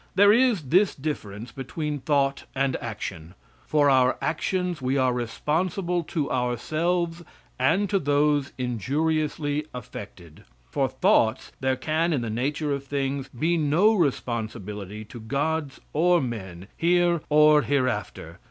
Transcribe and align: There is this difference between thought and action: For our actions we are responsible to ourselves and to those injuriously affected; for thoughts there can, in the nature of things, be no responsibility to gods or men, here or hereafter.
There 0.15 0.33
is 0.33 0.63
this 0.63 0.95
difference 0.95 1.51
between 1.51 1.99
thought 1.99 2.45
and 2.55 2.75
action: 2.77 3.35
For 3.67 3.87
our 3.87 4.17
actions 4.19 4.81
we 4.81 4.97
are 4.97 5.13
responsible 5.13 6.01
to 6.05 6.31
ourselves 6.31 7.21
and 7.59 7.87
to 7.91 7.99
those 7.99 8.51
injuriously 8.57 9.67
affected; 9.75 10.43
for 10.71 10.89
thoughts 10.89 11.51
there 11.59 11.75
can, 11.75 12.13
in 12.13 12.21
the 12.21 12.31
nature 12.31 12.73
of 12.73 12.83
things, 12.83 13.27
be 13.29 13.57
no 13.57 13.93
responsibility 13.93 15.05
to 15.05 15.19
gods 15.19 15.79
or 15.93 16.19
men, 16.19 16.67
here 16.75 17.21
or 17.29 17.61
hereafter. 17.61 18.39